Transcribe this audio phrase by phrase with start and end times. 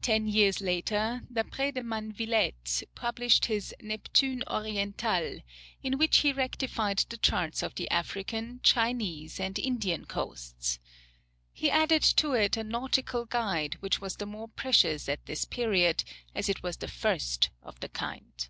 [0.00, 5.40] Ten years later d'Après De Mannevillette published his "Neptune Oriental,"
[5.82, 10.78] in which he rectified the charts of the African, Chinese, and Indian coasts.
[11.52, 16.04] He added to it a nautical guide, which was the more precious at this period,
[16.34, 18.48] as it was the first of the kind.